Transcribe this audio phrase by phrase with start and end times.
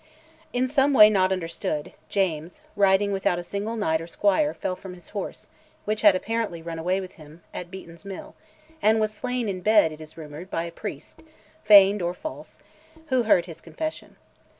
[0.51, 4.95] In some way not understood, James, riding without a single knight or squire, fell from
[4.95, 5.47] his horse,
[5.85, 8.33] which had apparently run away with him, at Beaton's Mill,
[8.81, 11.21] and was slain in bed, it was rumoured, by a priest,
[11.63, 12.57] feigned or false,
[13.09, 14.15] who heard his confession.